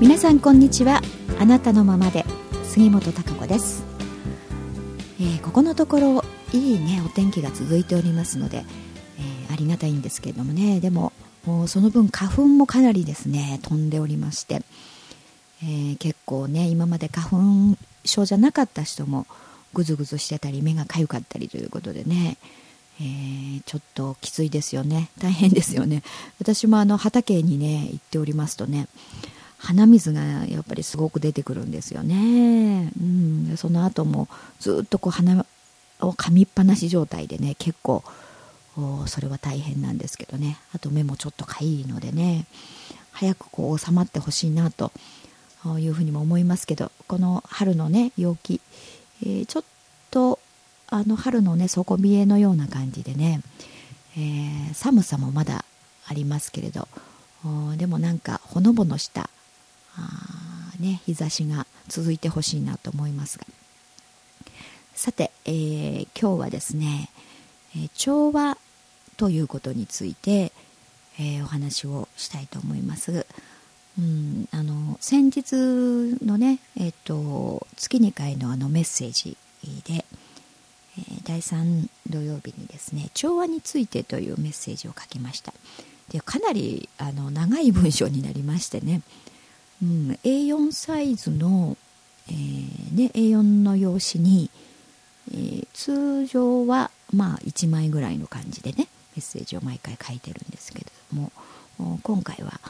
[0.00, 1.02] 皆さんこんにちは。
[1.38, 2.24] あなたのままで
[2.64, 3.84] 杉本孝子です、
[5.20, 6.24] えー、ここのところ
[6.54, 8.64] いいねお天気が続いておりますので、
[9.18, 10.80] えー、ありがたいんですけれどもね。
[10.80, 11.12] でも
[11.66, 14.62] その分花粉もかなりですね飛んでおりまして、
[15.62, 17.28] えー、結構ね今まで花
[17.74, 19.26] 粉症じゃなかった人も
[19.74, 22.38] ぐずぐずしてたり目がかゆかったりということでね、
[23.02, 25.10] えー、ちょっときついですよね。
[25.18, 26.02] 大変ですよね。
[26.40, 28.88] 私もあの畑にね行っておりますとね
[29.60, 34.26] 鼻水がやっぱりすごく出てくるんですよね、うん、その後も
[34.58, 35.44] ずっとこう鼻
[36.00, 38.02] を噛みっぱなし状態でね結構
[39.06, 40.56] それは大変なんですけどね。
[40.74, 42.46] あと目もちょっとかゆいのでね。
[43.12, 44.92] 早くこう収まってほしいなと
[45.78, 48.60] いうふうにも思いますけどこの春のね陽気、
[49.22, 49.64] えー、ちょっ
[50.10, 50.38] と
[50.88, 53.42] あの春のね底冷えのような感じでね、
[54.16, 55.64] えー、寒さもまだ
[56.06, 56.88] ありますけれど
[57.76, 59.30] でもなんかほのぼのした、
[60.78, 63.46] ね、日差しが続いてほしいなと思いますが。
[64.94, 67.10] さて、えー、今日はですね、
[67.74, 68.58] えー、調和
[69.16, 70.52] ということについて、
[71.18, 73.26] えー、お話をしたいと思います。
[73.98, 79.36] うん、あの先日のね、えーと、月2回のあのメッセージ
[79.84, 80.04] で、
[80.98, 85.52] えー、第3土曜日にですね調和についてというメッセージを書きました。
[86.10, 89.02] でかなりあの長い文章になりましてね、
[89.82, 91.76] うん、A4 サイズの、
[92.28, 94.50] えーね、A4 の用紙に、
[95.32, 101.32] えー、通常はまあ1枚ぐらいの感じでねメッセージを毎回書いてるんですけれども
[102.02, 102.60] 今回は、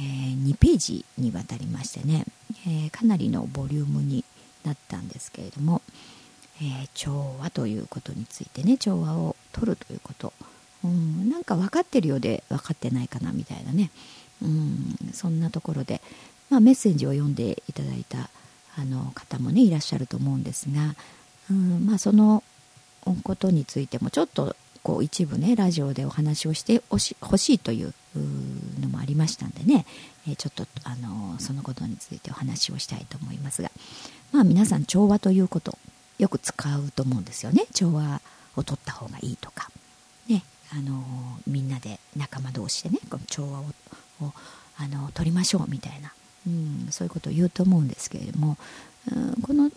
[0.00, 2.24] えー、2ページにわたりましてね、
[2.66, 4.24] えー、かなりのボリュームに
[4.64, 5.80] なったんですけれども、
[6.60, 10.32] え、調和ということについてね調和を取るということ、
[10.84, 13.90] うん、なんか分かってるようで分かってないかなみたいなね、
[14.42, 16.02] うん、そんなところで
[16.50, 18.30] まあ、メッセージを読んでいただいた
[18.78, 20.94] あの方もねいらっしゃると思うんですが、
[21.50, 22.42] うんまあ、その
[23.22, 27.14] ことについてもちょっとこう一部ねラジオでお話をしてほし
[27.54, 27.92] いという
[28.80, 29.84] のもありましたんでね、
[30.28, 33.70] えちょっとあのそのことについてお話をしたいと思いますが、
[34.32, 35.76] まあ、皆さん調和ということ
[36.18, 37.66] よく使うと思うんですよね。
[37.74, 38.20] 調和
[38.54, 39.70] を取った方がいいとか、
[40.28, 41.02] ね、あの
[41.46, 44.32] みんなで仲間同士でねこの調和を
[44.78, 46.12] あの取りましょうみたいな。
[46.46, 48.56] うん、そういうことを言うと思うんですけれども、
[49.12, 49.70] うん、この、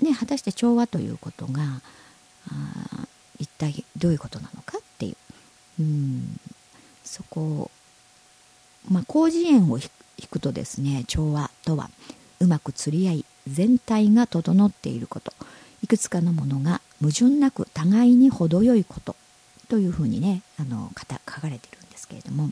[0.00, 1.82] ね、果たして調和ということが
[3.38, 5.16] 一体どういうことなのかっていう、
[5.80, 6.40] うん、
[7.04, 7.70] そこを、
[8.90, 9.88] まあ、広辞苑を引
[10.30, 11.90] くとですね調和とは
[12.40, 15.32] うまく釣り合い全体が整っていること。
[15.82, 19.14] いくつかのものが矛盾なく互いに程よいこと
[19.68, 22.50] というふうにねあの書かれてるんですけれども、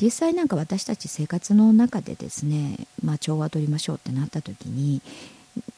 [0.00, 5.02] 実際なんか私たち生活の中でですね、まあ、調和を取りましょうってなった時に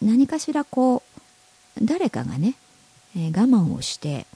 [0.00, 1.02] 何かしらこ
[1.80, 2.54] う誰かがね、
[3.16, 4.26] えー、我慢をして、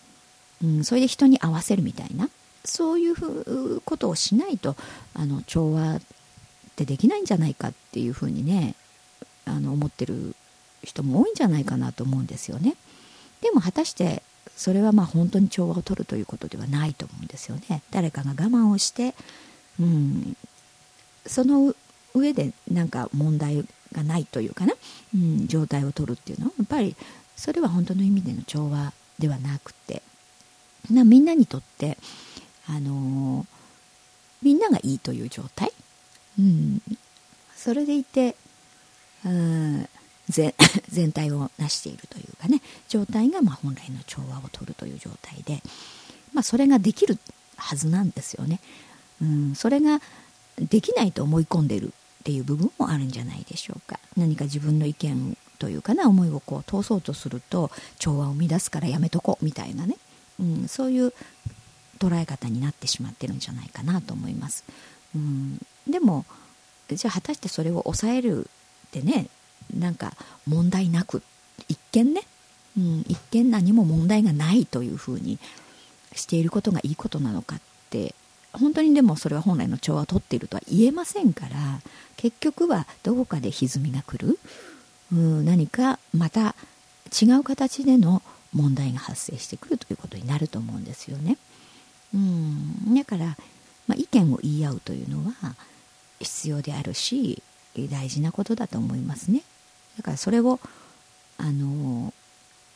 [0.64, 2.28] うん、それで人に合わせるみたいな
[2.64, 4.74] そういうふうことをしないと
[5.14, 6.00] あの調和っ
[6.74, 8.74] てできないんじゃないかっていうふうにね
[9.44, 10.34] あの思ってる
[10.82, 12.74] 人も多いんじゃないかなと思うんですよね。
[13.40, 14.22] でも果たして
[14.56, 17.82] それはまあ本当に調和を取るということではないと思うんですよね。
[17.90, 19.14] 誰かが我慢をして
[19.80, 20.36] うん、
[21.26, 21.74] その
[22.14, 24.74] 上でなんか問題がないというかな、
[25.14, 26.52] うん、状態を取るっていうのは。
[26.58, 26.96] やっぱり
[27.36, 30.02] それは本当の意味での調和ではなくて。
[30.90, 31.98] なみんなにとって
[32.68, 33.46] あのー、
[34.42, 35.72] みんながいいという状態、
[36.38, 36.80] うん、
[37.54, 38.36] それでいて、
[39.24, 39.88] うん、
[40.28, 40.54] 全
[40.88, 42.60] 全体を成しているというかね。
[42.88, 45.62] 状態がま本来の調和を取るという状態で、
[46.32, 47.18] まあ、それができる
[47.56, 48.60] はずなんですよね。
[49.22, 50.00] うん、それが
[50.58, 51.90] できないと思い込んでるっ
[52.24, 54.00] ていう部分もあるんじゃないでしょうか。
[54.16, 59.96] 何か自分の意見というかな思いをこう通そうとすると調和を乱すからやめとこうみたいなね、
[60.40, 61.12] うん、そういう
[61.98, 64.64] 捉え方になってしまってるんじゃないかなと思います、
[65.14, 65.58] うん、
[65.88, 66.26] でも
[66.90, 68.50] じゃあ果たしてそれを抑える
[68.88, 69.28] ってね
[69.76, 70.12] なんか
[70.46, 71.22] 問題なく
[71.68, 72.22] 一見ね、
[72.76, 75.38] うん、一見何も問題がないというふうに
[76.14, 78.14] していることがいいことなのかって
[78.58, 81.80] 本当にでもそれは本来の調和をとっているとは言えませんから
[82.16, 84.38] 結局はどこかで歪みが来る
[85.12, 86.54] うん何かまた
[87.20, 88.22] 違う形での
[88.52, 91.36] 問題が発生してくるということになると思うんですよね。
[92.14, 93.36] うんだから、
[93.86, 95.54] まあ、意見を言い合うというのは
[96.20, 97.42] 必要であるし
[97.90, 99.42] 大事なことだと思いますね。
[99.96, 100.60] だからそれを
[101.38, 102.12] あの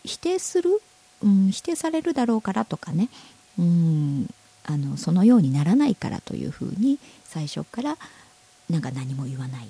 [0.05, 0.83] 否定する、
[1.23, 3.09] うん、否定されるだろうからとかね、
[3.59, 4.29] うん、
[4.65, 7.97] あのそのようにならないからというふうに最初から
[8.69, 9.69] なんか何も言わない、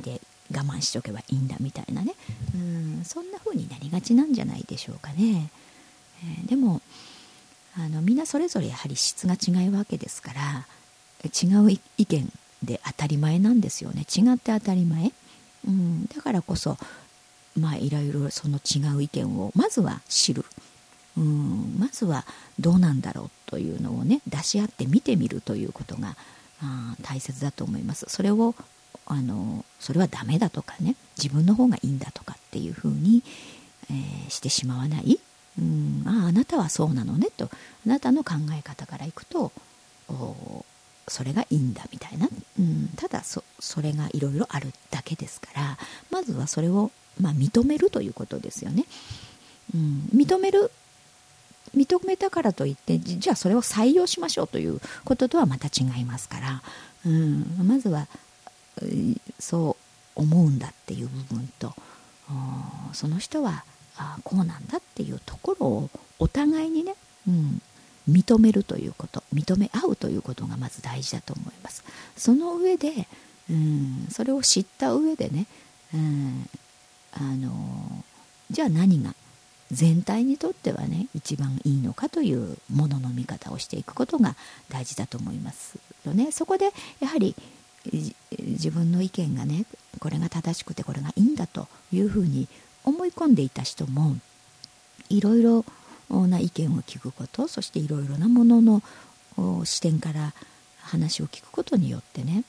[0.00, 0.20] で
[0.52, 2.14] 我慢しとけばいいんだみたいなね。
[2.54, 5.50] うんそんな風になりがちなんじゃないでしょうかね、
[6.22, 6.80] えー、でも
[7.76, 10.66] あのみんなそれぞれやはり質が違うわけですから
[11.24, 12.32] 違う意見
[12.62, 14.02] で当たり前なんですよね。
[14.02, 15.12] 違って当たり前、
[15.66, 16.78] うん、だからこそ
[17.58, 20.44] まあいろいろその違う意見をまずは知る、
[21.16, 22.24] うん、まずは
[22.58, 26.16] どうなんだろうというのをね出し合って見てみるということが
[26.62, 28.06] あ大切だと思います。
[28.08, 28.54] それを
[29.06, 33.22] あのそれはダメだとかね自分の方がいいんだとかっていうふうに、
[33.90, 35.20] えー、してしまわない。
[35.58, 37.44] うんああなたはそうなのねと。
[37.44, 39.52] あなたの考え方からいくと
[41.08, 42.28] それがいいんだみたいな、
[42.58, 45.78] うん、ただそそれがいろいろあるだけですから
[46.10, 46.90] まずはそれを、
[47.20, 48.84] まあ、認めるということですよね、
[49.74, 50.70] うん、認める
[51.74, 56.62] 認めたからといってじゃあそれを採用しましょうということとはまた違いますから、
[57.06, 58.06] うん、まずは
[59.38, 59.76] そ
[60.16, 61.74] う思うんだっていう部分と
[62.92, 63.64] その人は
[63.96, 66.94] あこうなんだっていうところをお互いにね、
[67.28, 67.62] うん、
[68.08, 71.84] 認めるということ認め合うということがまず大事だと思います。
[72.16, 73.06] その上で、
[73.50, 75.46] うん、それを知った上でね、
[75.92, 76.48] うん、
[77.12, 78.04] あの
[78.50, 79.14] じゃあ何が
[79.72, 84.36] 全体にとってはね一番いいのかというものの見方をしていくことが
[84.68, 86.32] 大事だと思いますよね。
[86.32, 86.70] そこで
[87.00, 87.34] やはり
[88.38, 89.66] 自分の意見がね
[90.00, 92.48] これが正しくてこれがいいんだというふうに
[92.84, 94.16] 思い込んでいた人も
[95.08, 95.64] いろいろ
[96.10, 98.82] な意見を聞くことそしていろいろなものの
[99.64, 100.32] 視点から
[100.80, 102.44] 話を聞くことによってね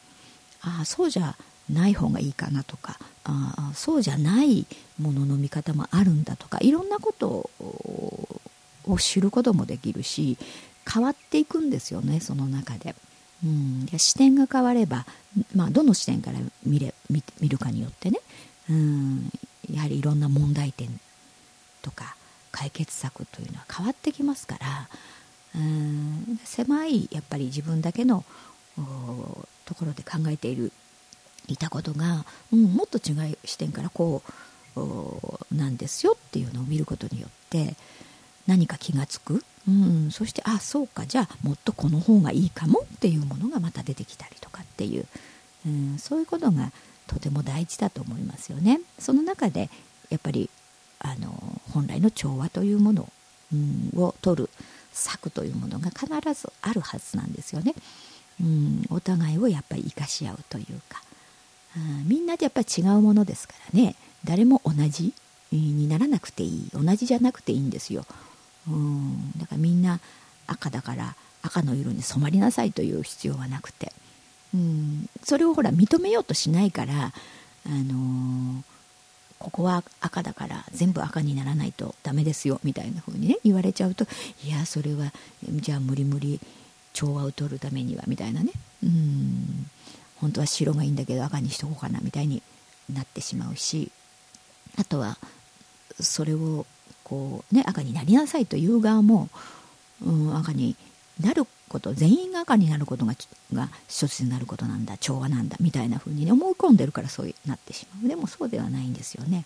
[0.62, 1.36] ああそうじゃ
[1.70, 4.68] ない方がいいかなとかあそうじゃない
[5.00, 7.50] ものの見方もあるんだとかいろんなこと
[8.86, 10.38] を知ることもできるし
[10.92, 12.96] 変わっていくんですよねその中で。
[13.44, 15.06] うん、視点が変われば、
[15.54, 18.20] まあ、どの視点から見れ見見るかによってね、
[18.70, 19.30] うん、
[19.70, 21.00] やはりいろんな問題点
[21.82, 22.16] とか
[22.52, 24.90] 解決策というのは変わってきますから
[25.56, 26.40] うん。
[26.44, 28.24] 狭いやっぱり自分だけの
[29.66, 30.72] ところで考えている
[31.48, 34.22] いたことが、うん、もっと違う視点からこ
[34.76, 37.76] うなんですよっていうのを見ることによって
[38.48, 45.06] 何か気がつく、うん、そしてあそうかじゃあもっとこの方がいいかもっていうものがまた出てきたりとかっていう、
[45.66, 46.72] うん、そういうことが
[47.08, 48.82] とても大事だと思いますよね。
[49.00, 49.70] その中で
[50.10, 50.50] やっぱり
[51.00, 53.10] あの本来の調和というもの、
[53.54, 54.50] うん、を取る
[54.92, 57.76] 策というものが必ずあるはずなんですよね。
[58.42, 61.02] うん、お互いをやっぱり生かし合うというか、
[61.76, 63.96] うん、みんなでやっぱり違うものですからね。
[64.24, 65.14] 誰も同じ
[65.52, 66.70] にならなくていい。
[66.74, 68.06] 同じじゃなくていいんですよ。
[68.68, 70.00] うん、だからみんな
[70.48, 73.92] 赤だから赤の色に染まりなさいという必要はなくて、
[74.54, 77.14] うん、それをほら認めようとしないから、
[77.66, 78.64] あのー、
[79.38, 84.06] ここは赤だから全部赤にならないとダメですよみたいな風にね言われちゃうと
[84.44, 85.12] いやそれは
[85.44, 86.40] じゃあ無理無理
[86.94, 88.52] 調和を取るためにはみたいなね。
[88.84, 89.70] うん。
[90.18, 92.42] 本当は白がいいんだけど赤にしとこうかなみたいに
[92.94, 93.92] なってしまうし
[94.78, 95.18] あとは
[96.00, 96.66] それを
[97.04, 99.30] こうね赤になりなさいという側も、
[100.06, 100.76] うん、赤に
[101.22, 103.14] なること全員が赤になることが
[103.54, 108.08] が一つになることなんだ調和なんだみたいな風に、ね、思い込んでるからそうなってしまう。
[108.08, 109.46] でもそうではないんですよね、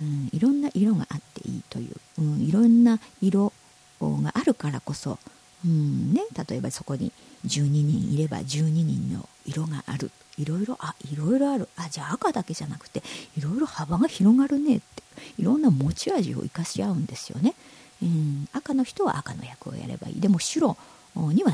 [0.00, 3.52] うん、いろんな色があっていいという、うん、いろんな色
[4.00, 5.18] があるからこそ、
[5.64, 7.12] うんね、例えばそこに
[7.46, 10.10] 12人いれば12人の色がある。
[10.38, 11.68] いろいろあいろいろある。
[11.76, 13.02] あじゃあ赤だけじゃなくて
[13.36, 15.02] いろいろ幅が広がるねって。
[15.36, 17.54] いろんな持ち味を生かし合うんですよね、
[18.00, 20.20] うん、赤の人は赤の役をやればいい。
[20.20, 20.76] でも白
[21.16, 21.52] には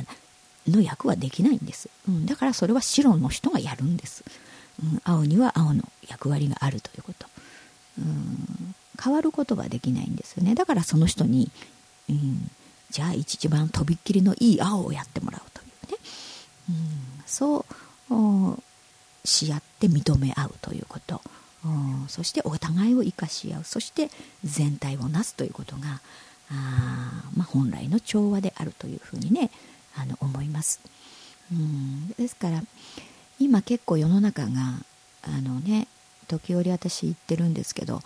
[0.68, 4.22] の役はできないんです、うん、だからそれは白の人がやるんです、
[4.82, 7.26] うん、青には青の役割があるということ、
[7.98, 10.54] うん、変わることはできないんですよね。
[10.54, 11.50] だからその人に、
[12.10, 12.50] うん、
[12.90, 15.98] じゃあ一番とびっきりのいい青をやってもらうというね、
[16.70, 17.64] うん、そ
[18.10, 18.62] う
[19.24, 21.20] し合って認め合うということ。
[21.64, 23.64] うんそしてお互いを生かし合う。
[23.64, 24.10] そして
[24.44, 26.02] 全体をなすということが
[26.50, 29.50] あ、まあ、本来の調和であるというふうにね
[29.96, 30.80] あの思います。
[31.50, 32.62] うんですから
[33.38, 34.50] 今結構世の中が
[35.22, 35.88] あのね
[36.28, 38.00] 時折私言ってるんですけど、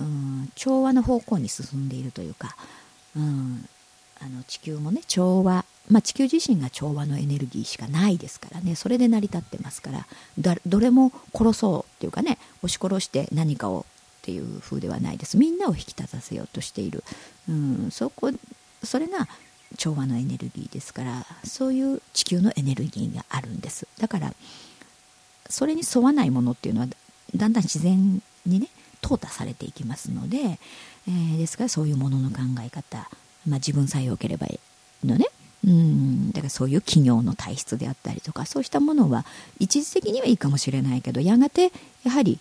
[0.00, 2.56] うん、調和の方向に進んでいるというか、
[3.16, 3.68] うん、
[4.22, 8.74] あの地球もね調和、まあ、地球自身が調和のエネルギーしかないですからね。
[8.74, 10.06] それで成り立ってますから
[10.66, 13.86] どれも殺そうっていうかね押し殺して何かを
[14.20, 15.38] っていう風ではないです。
[15.38, 17.02] みんなを引き立たせようとしている、
[17.48, 18.30] うん、そこ
[18.84, 19.28] それが
[19.78, 23.86] 調和のエネルギーですからそういう地球のエネルギーがあるんです。
[23.98, 24.34] だから
[25.48, 26.86] それに沿わないものっていうのは
[27.34, 28.68] だんだん自然にね
[29.02, 30.58] 淘汰されていきますので、
[31.08, 33.08] えー、ですからそういうものの考え方、
[33.46, 34.60] まあ、自分さえ良ければい
[35.04, 35.26] いのね。
[35.66, 36.32] うん。
[36.32, 39.26] だからそういう企業の体質であったりとかそうしたものは
[39.58, 41.70] 一時的にはいいかもしれないけどやがて
[42.02, 42.38] やはり、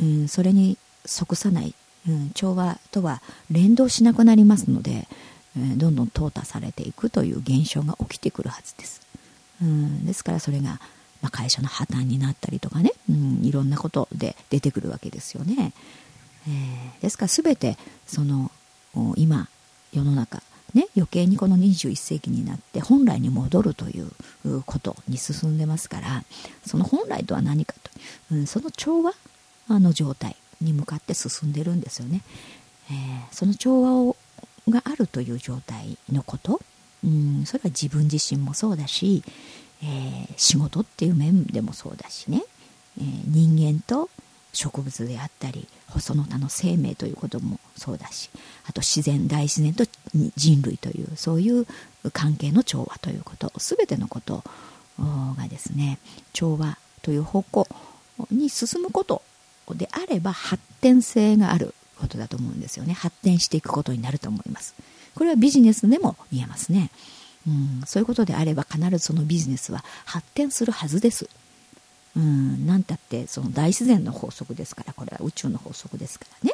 [0.00, 0.76] うん、それに
[1.06, 1.74] 即さない、
[2.08, 5.06] うん、調和とは連動しなくなりますので、
[5.56, 9.02] えー、どんどん淘汰されていくという現象が起きてくるはずです。
[9.60, 10.80] うん、ですからそれが、
[11.20, 15.72] まあ、会社の破綻になったりとかね、うん、いろんなことで出てくるわけですよね。
[16.48, 18.50] えー、ですから全てその
[19.16, 19.48] 今
[19.92, 20.42] 世の中
[20.74, 26.24] ね、余計にこの21世紀になって本来に戻るということに進んでますから
[26.64, 27.90] その本来とは何かと、
[28.32, 29.12] うん、その調和
[29.68, 32.22] の状態に向かって進んでるんですよね。
[32.90, 34.16] えー、その調和を
[34.68, 36.60] があるという状態のこと、
[37.04, 39.24] うん、それは自分自身もそうだし、
[39.82, 42.44] えー、仕事っていう面でもそうだしね、
[42.98, 44.08] えー、人間と
[44.52, 45.66] 植物であったり
[45.98, 48.30] その他の生命ということもそうだし
[48.68, 49.84] あと自然大自然と
[50.36, 51.66] 人類というそういう
[52.12, 54.44] 関係の調和ということ全てのこと
[54.98, 55.98] がですね
[56.32, 57.68] 調和という方向
[58.30, 59.22] に進むこと
[59.74, 62.92] であれば発展性があることだと思うんですよね。
[62.92, 64.74] 発展していくことになると思います。
[65.14, 66.90] これはビジネスでも言えますね、
[67.46, 71.28] うん、そういうことであれば必ずそのビジネスは発展するはずです。
[72.16, 76.51] うん、なんたってその大自然の法則ですからこれは宇宙の法則ですからね、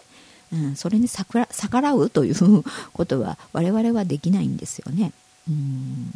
[0.53, 1.47] うん、それに逆
[1.81, 5.13] らうということは我々はできないんですよね。
[5.49, 6.13] うん、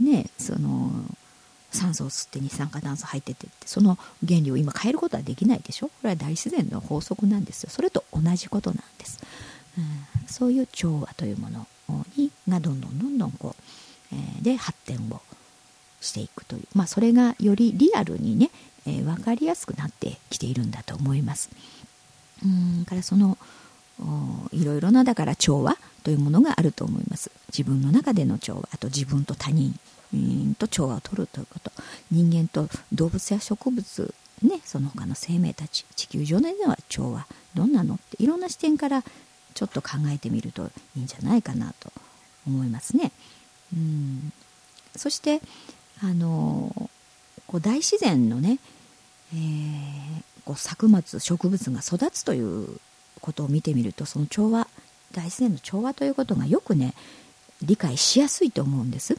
[0.00, 0.90] ねその
[1.72, 5.86] 酸素を吸って二酸化炭素入っててってその原理を今変えることはできないでしょ？
[5.86, 7.70] これは大自然の法則なんですよ。
[7.70, 9.20] それと同じことなんです、
[9.78, 9.84] うん、
[10.26, 11.66] そういう調和というもの
[12.16, 15.20] にがどんどんどんどんこう、えー、で発展を
[16.00, 18.50] していくという、まあ、それがよりリアルにね、
[18.86, 21.50] えー、分かりやすくなってきているんだと思います。
[22.44, 22.48] う
[22.80, 23.38] んからその
[24.52, 27.30] いろいろなだから調和というものがあると思います。
[27.48, 29.74] 自分の中での調和あと自分と他人
[30.58, 31.70] と調和をとるということ
[32.10, 39.04] 人間と動物や植物ねその他の生命たち地球上では調和どんなのっていろんな視点から
[39.54, 41.92] ちょっと考えてみるといいんじゃないかなと
[42.46, 43.12] 思いますね。
[43.72, 44.32] うん
[44.96, 45.40] そして
[46.02, 46.90] あの
[47.46, 48.58] こう大自然のね、
[49.34, 52.78] えー、こう作物植物が育つという
[53.20, 54.66] ことを見てみるとその調和
[55.12, 56.94] 大自然の調和ということがよくね
[57.62, 59.18] 理解しやすいと思うんです、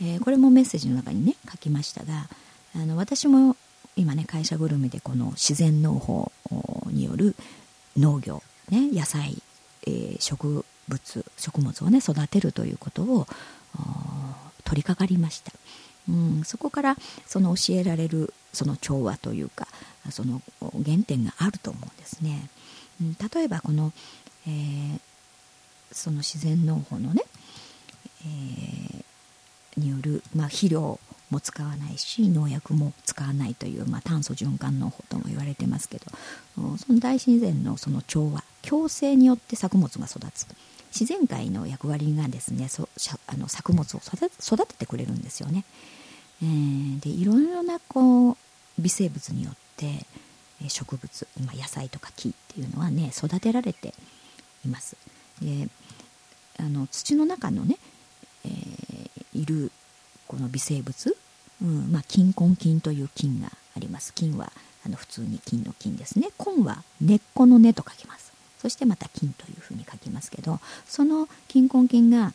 [0.00, 2.28] えー、これもメッセージの中にね書きましたが
[2.74, 3.56] あの私も
[3.96, 6.32] 今ね会社ぐるみでこの自然農法
[6.86, 7.34] による
[7.96, 9.42] 農業、ね、野菜、
[9.86, 13.26] えー、植物食物をね育てるということを
[14.64, 15.52] 取り掛かりました。
[16.10, 19.68] うん、そこからその教えられるその調和というか
[20.10, 22.48] その原点があると思うんですね。
[23.00, 23.92] うん、例えばこの、
[24.46, 25.00] えー、
[25.92, 27.22] その自然農法のね、
[28.26, 30.98] えー、による、まあ、肥料
[31.30, 36.06] も使わないし農薬も使わないという、まあ、炭素循環農法とも言われてますけど
[36.76, 40.46] その大自然のその調和共生によって作物が育つ
[40.92, 42.88] 自然界の役割がですねそ
[43.26, 45.64] あの作物を育ててくれるんですよね。
[46.42, 48.36] えー、でいろいろなこう
[48.78, 50.06] 微生物によって
[50.68, 53.94] 植物今野菜とか木っていうのはね育てられて
[54.64, 54.96] います。
[55.40, 55.68] で
[56.58, 57.76] あの土の中のね、
[58.44, 59.72] えー、いる
[60.26, 61.16] この微生物、
[61.62, 64.52] うんまあ、菌根菌という菌があります菌は
[64.84, 68.19] あの普通に菌の菌ですね根は根っこの根と書きます
[68.60, 72.32] そしてまた菌というふうに書きますけどその菌根菌が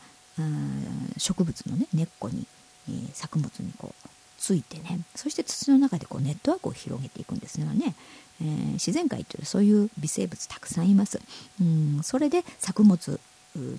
[1.18, 2.48] 植物の、ね、根っこに、
[2.90, 7.96] えー、作物にこうついてねそして土の中でこうネットワークを広げていくんですよね、
[8.42, 11.22] えー、自然界というそういう微生物たくさんいます。
[11.62, 13.20] うんそれで作物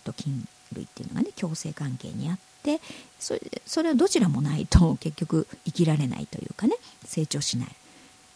[0.04, 2.80] と菌類っていうのがね共生関係にあって
[3.18, 7.68] それそれはどちらもないと結局生きられないというかね成長しない、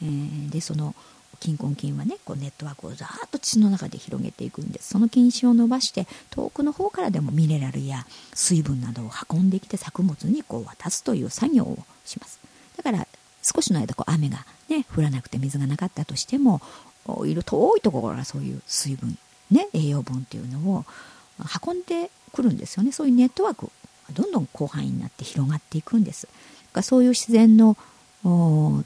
[0.02, 0.94] えー、でその
[1.40, 12.38] 菌根菌はねこうネットワークをざーっと土の中で広げていくんですその菌糸を伸ばして遠くの方からでもミネラルや水分などを運んできて作物にこう渡すという作業をします。
[12.76, 13.06] だから
[13.42, 16.60] 少しの間こう雨がね降らなくて水がなかったとしても
[17.24, 19.16] いる遠いところからそういう水分
[19.50, 20.84] ね栄養分っていうのを
[21.64, 22.92] 運んでくるんですよね。
[22.92, 23.70] そういうネットワーク
[24.12, 26.28] どんどん広範囲になって広がっていくんです。
[26.82, 27.76] そういう自然の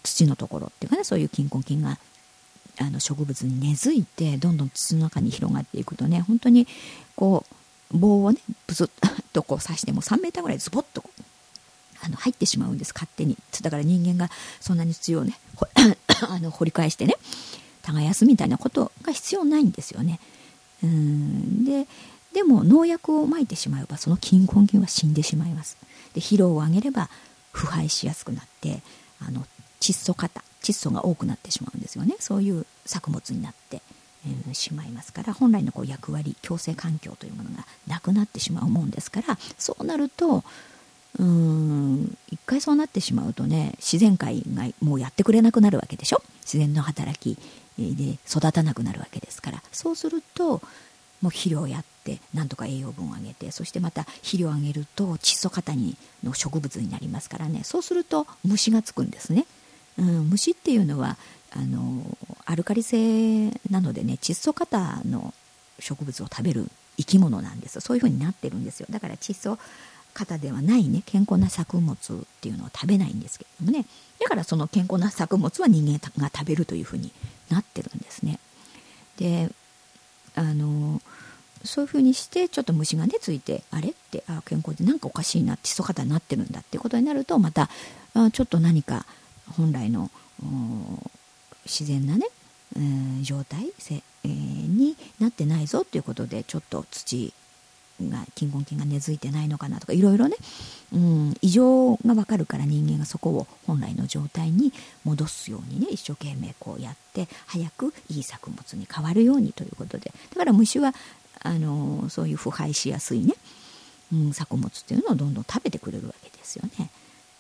[0.03, 1.99] 土のところっていうかねそういう菌根菌が
[2.79, 6.67] あの植物に根付いてどんどん土の中に広がっていくとね本当に
[7.17, 7.45] こ
[7.93, 8.91] う棒をねブスッ
[9.33, 11.05] とこう刺しても3メーターぐらいズボッと
[12.03, 15.39] あの入ってしまうんです勝手にだから人間がそんなに土をね
[16.29, 17.17] あの掘り返してね
[17.83, 20.19] 耕すみたいなことが必要ないんですよね。
[20.83, 21.87] うんで
[22.33, 25.77] でも農薬をまいてしまえばその菌根菌は死んでしまいます。
[26.15, 27.09] で肥料をあげれば
[27.53, 28.83] 腐敗しやすくなって
[29.21, 29.47] あの
[29.81, 32.17] 窒素型窒素が多くなってしまうんですよね。
[32.19, 33.83] そういう作物になって、
[34.51, 40.43] え、しまいますから本来のこう役割共生環境というものがなくなってしまうもんですからそうなると
[41.19, 46.23] うん一回そうなってしまうとね自然界がもうやってくれなくなるわけでしょ？
[46.41, 47.39] 自然の働き
[47.79, 49.63] で育たなくなるわけですから。
[49.73, 50.63] そうすると
[51.21, 57.61] もう肥料をやってなんとか栄養分を上げてそしてまた肥料を上げると窒素型にの植物になりますからね。
[57.63, 59.47] そうすると虫がつくんですね、
[59.99, 61.17] うん、虫っていうのは
[61.53, 62.03] あの
[62.47, 65.33] アルカリ性なのでね窒素型の
[65.79, 67.81] 植物を食べる生き物なんです。
[67.81, 68.87] そういうふうになってるんですよ。
[68.91, 69.59] だから窒素
[70.15, 73.87] 型ではないね健康な作物っていうのを食べないんですけれどもね。
[74.21, 77.13] だからその健康な作物は人間が食べるというふうに
[77.51, 78.39] なってるんですね。
[79.17, 79.51] で
[80.35, 81.01] あの
[81.65, 87.71] そういうふうにしてちょっと虫がねついてあれってあ健康でなんかおかしいな窒素型になってるんだっていうことになるとまた
[88.15, 89.07] あちょっと何か
[89.57, 90.11] 本来の
[91.65, 92.27] 自然なね、
[92.77, 93.73] えー、状態、
[94.25, 97.33] えー、になってないぞっていうことでちょっと土
[98.03, 100.37] が菌根菌が根付いてないのかなとかいろいろね、
[100.93, 104.73] うん、異常が分かるから人間がそこを本来の状態に
[105.05, 110.93] 戻すようにね一生懸命こうやって早くいい作物に変わるようにということでだから虫は
[111.43, 113.35] あのそういう腐敗しやすいね、
[114.13, 116.91] うん、作物っていうのをどんどん食べてくれるわけですよね、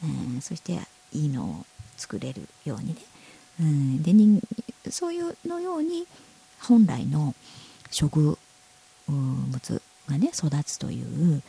[0.04, 0.78] うん、そして
[1.12, 2.96] いいのを作れるようにね、
[3.60, 4.12] うん、で
[4.90, 6.06] そういうのように
[6.60, 7.34] 本来の
[7.90, 8.38] 植
[9.08, 11.42] 物がね育つという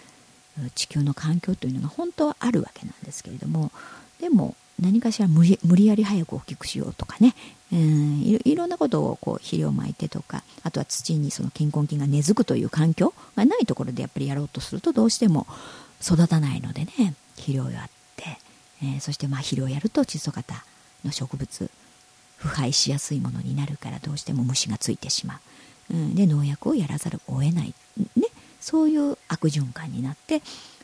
[0.75, 3.71] 地球の環境というのが本当はあるわけなんですけれども
[4.19, 7.33] でも何かしら無理やり早く大きくしようとかね、
[7.71, 15.47] うん、いろんなことをこう肥料をまいてとかあとは土にその菌根菌が根付くという環境がないところでやっぱりやろうとするとどうしても
[16.01, 17.94] 育たないのでね肥料をやって、
[18.81, 20.63] えー、そしてまあ肥料をやると窒素型
[21.03, 21.69] の植物
[22.37, 25.39] 腐敗しやすいものになるからどうしても虫がついてしま
[25.91, 27.73] う、うん、で農薬をやらざるを得ない、
[28.15, 28.27] ね、
[28.59, 30.41] そういう悪循環になって、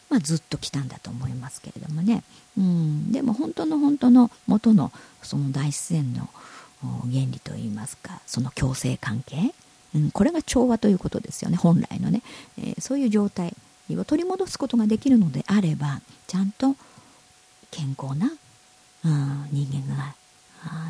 [0.09, 2.23] まあ、ずっと来たんだと思いますけれどもね、
[2.57, 6.29] うん、でも本当の本当の元のその大自然の
[6.81, 9.53] 原理といいますかその共生関係、
[9.95, 11.57] うん、これが調和ということですよね。
[11.57, 12.23] 本来のね、
[12.57, 13.53] えー、そういう状態
[13.91, 16.75] を取り戻すことができるのであればちゃんと
[17.71, 18.31] 健康な、
[19.05, 20.13] うん、人間が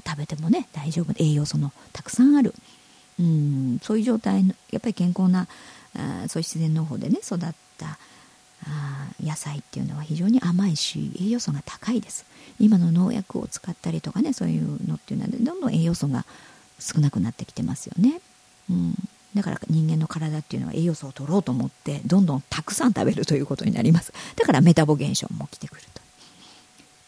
[0.05, 2.53] 食べてもね大丈夫栄養素のたくさんある、
[3.19, 5.47] うん、そういう状態のやっぱり健康な
[5.95, 7.39] あそういう自然農法でね育っ
[7.77, 7.97] た
[8.63, 12.25] あ野菜っていうのは非常に甘いし栄養素が高いです。
[12.59, 16.25] 今の農薬を使ったりとかねそういうのっていうのはどんどん栄養素が
[16.79, 18.21] 少なくなってきてますよね、
[18.69, 18.93] うん、
[19.33, 24.13] だから人間の体っていうのは栄養素を取ろうと思ってどんどんたくさん食べるということになります。
[24.35, 26.00] だからメタボ現象も起きてくると、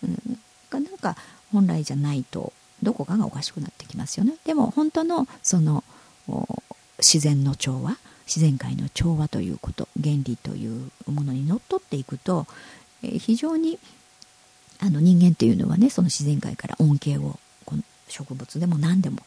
[0.03, 1.15] うん、なんか
[1.51, 4.35] 本来じゃないとどこかがおかしくなってきますよね。
[4.45, 5.83] でも本当のその
[6.99, 12.47] 自然の調和自然界の調和ということ原理というものにのっとっていくと、
[13.03, 13.79] えー、非常に
[14.79, 19.19] あの人間っていうのはねその自然界から恩恵をこの植物でも何でも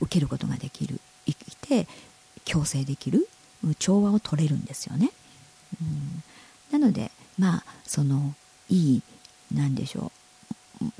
[0.00, 1.86] 受けることができる生きて
[2.44, 3.28] 共生できる
[3.78, 5.10] 調和を取れるんですよね。
[5.80, 5.84] う
[6.76, 8.34] ん、なのでまあその
[8.68, 9.02] いい
[9.54, 10.19] 何でしょう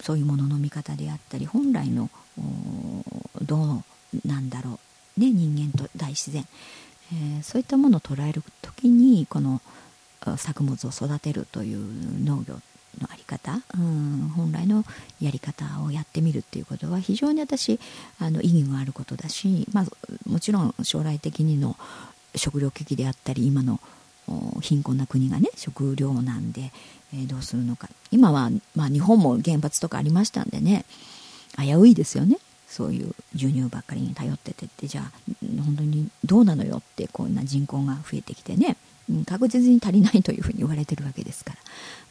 [0.01, 2.11] そういうものの見方であったり本来の
[3.43, 4.79] どうなんだろ
[5.17, 5.21] う。
[5.21, 6.47] ね人間と大自然。
[7.13, 9.61] えー、そういったものを捉える時にこの
[10.37, 12.55] 作物を育てるという農業
[13.01, 14.85] の在り方、うん、本来の
[15.21, 17.81] やり方をやってみるっていうことは非常に私
[18.19, 19.85] あの意義があることだし、まあ、
[20.29, 21.77] もちろん将来的にの
[22.35, 23.81] 食糧危機であったり今の
[24.61, 26.73] 貧困な国がね食糧難で、
[27.15, 27.89] えー、どうするのか。
[28.11, 30.85] 今は、まあ、日本も原発とかありましたんでね
[31.59, 32.39] 危ういですよね。
[32.67, 34.87] そういう輸入ばっかりに頼っててって。
[34.87, 35.13] じゃあ
[35.65, 38.77] 本当にどうなのよってこんな人口が増えてきてね。
[39.27, 41.55] 確実に足りないというふうに言われてるわけですか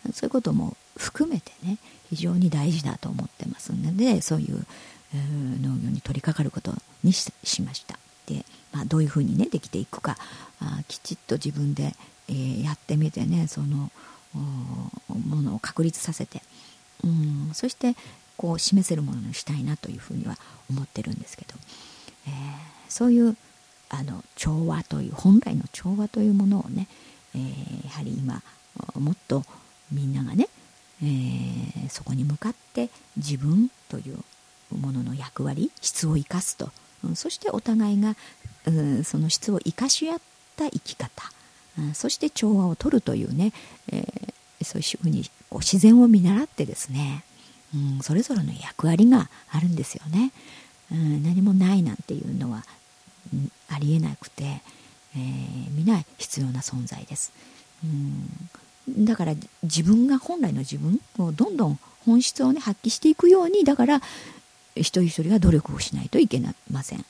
[0.05, 0.13] ら。
[0.13, 1.77] そういうことも含めてね
[2.09, 4.65] 非常に大事だと思ってますのでそういう
[5.61, 7.97] 農業に取り掛かることにしました。
[8.29, 10.17] で、まあ、どういうふうにねできていくか
[10.61, 11.95] あきちっと自分で、
[12.29, 13.91] えー、やってみてねその
[15.27, 16.41] ものを確立させて
[17.03, 17.95] うんそして
[18.37, 20.37] こう示せるものにしたいなというふうには
[20.69, 21.55] 思ってるんですけど、
[22.27, 22.31] えー、
[22.87, 23.35] そういう
[23.89, 26.87] あの調和という本来の調和というものをね、
[27.35, 28.41] えー、やはり今
[28.95, 29.43] もっと
[29.91, 30.47] みんながね、
[31.01, 34.17] えー、そこに向かって自分という
[34.77, 36.71] ものの役割質を生かすと、
[37.15, 38.15] そしてお互いが、
[39.03, 40.19] その質を生かし合っ
[40.55, 41.09] た生き方、
[41.93, 43.53] そして調和を取るというね、
[43.91, 47.23] えー、そういうふうにこう自然を見習ってですね、
[47.73, 50.31] うん、それぞれの役割があるんですよね、
[50.91, 52.63] うん、何もないなんていうのは、
[53.33, 57.31] うん、ありえなくて、えー、皆必要な存在です、
[57.83, 57.87] う
[58.91, 59.33] ん、だから
[59.63, 64.01] 自分が本来の自分をどんどん本質をね発揮していくようにだから
[64.81, 67.05] 一人一人が努力をしないといけません。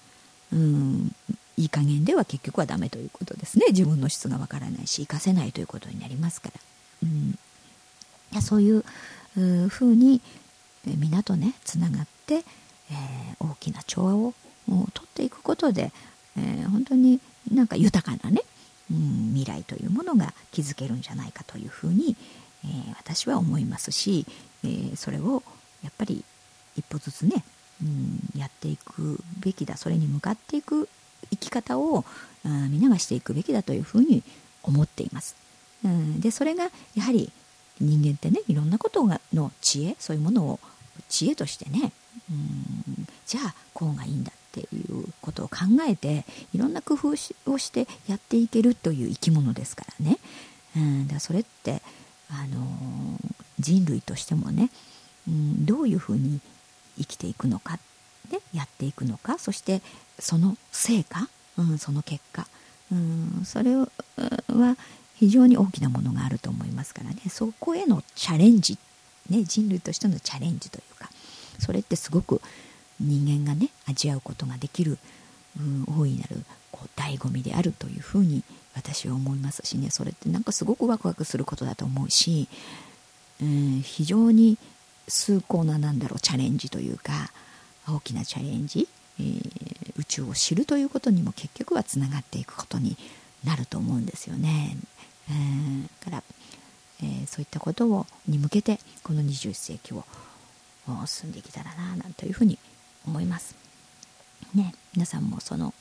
[0.54, 1.16] うん。
[1.58, 3.66] いい加減では結局はダメということですね。
[3.70, 6.60] 自分の質がわからないし活かせないということになりますから、
[7.04, 8.84] うん、そういう
[9.68, 10.22] ふうに
[10.86, 14.34] 皆とねつながって、えー、大きな調和を
[14.94, 15.92] とっていくことで、
[16.38, 17.20] えー、本当に
[17.52, 18.42] なんか豊かなね、
[18.90, 22.16] うん、未来というものが築けるんじゃないかというふうに、
[22.64, 24.26] えー、私は思いますし、
[24.64, 25.44] えー、それを
[25.84, 26.24] やっぱり
[26.76, 27.44] 一歩ずつね、
[27.82, 30.90] うん、やっていくべきだそれに向かっていく
[31.32, 32.04] 生き方を
[32.44, 34.24] 皆がしていくべきだというふうに
[34.64, 35.36] 思っています。
[35.84, 37.32] うん、でそれがやはり
[37.80, 40.60] 人間ってねいろんなことがの知恵そういうものを
[41.08, 41.94] 知恵としてね
[42.30, 50.18] うんじゃあこうがいいんだっていうことを考えていろんな工夫をしてやっていけるという生き物ですからね、
[50.76, 51.82] うん、だそれって
[52.30, 53.20] あの
[53.60, 54.70] 人類としてもね、
[55.28, 56.42] うん、どういうふうに
[57.00, 57.80] 生きていくのか、
[58.32, 59.82] ね、やっていくのかそして
[60.20, 62.48] その成果、うん、その結果、
[62.92, 63.88] うん、それは
[65.16, 67.18] 非常に大きなものがあると思いますからね。
[67.30, 68.78] そこへのチャレンジ、
[69.30, 71.10] ね、人類としてのチャレンジというか
[71.60, 72.42] それってすごく
[73.00, 74.98] 人間がね味わうことができる、
[75.60, 76.38] うん、大いなる
[76.72, 78.44] こう醍醐味であるというふうに
[78.76, 79.90] 私は思いますしね。
[79.90, 82.48] それってなんかすごくワクワクすることだと思うし、
[83.42, 84.58] うん、非常に
[85.10, 87.32] 崇高ななんだろうチャレンジというか
[87.88, 88.88] 大きなチャレンジ、
[89.20, 92.98] えー、宇宙を知るということにも結局はつながっていくことに
[93.44, 94.78] なると思うんですよね。
[95.30, 96.24] えー、から、
[97.02, 100.04] えー、そういったことをに向けてこの21世紀を
[101.06, 102.58] 進んでいけたらななんというふうに
[103.06, 103.56] 思います。
[104.54, 105.74] ね、皆さんもその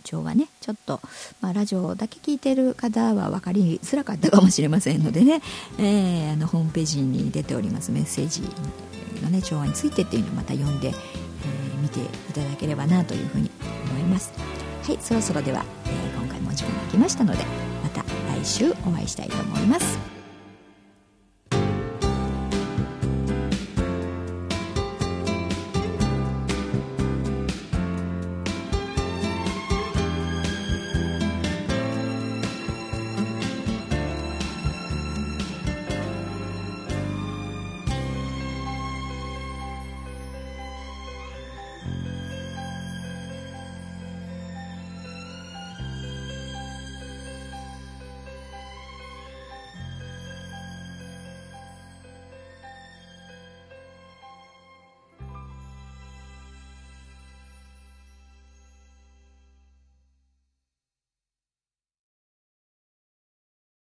[0.00, 1.00] 調はねちょっと、
[1.40, 5.42] まあ、ラジオだけ聞いてる方は分かりづらかったかもしれませんのでね、
[5.78, 7.92] えー、あのホームページに出ております。
[7.92, 8.42] メッセージ
[9.22, 13.50] のね調和についてっていうのをまた読んで、えー、見ていただければなというふうに
[13.90, 14.32] 思います。
[14.82, 17.44] はいそろそろでは、えー、今回もお時間が来ましたので
[17.82, 20.19] また来週お会いしたいと思います。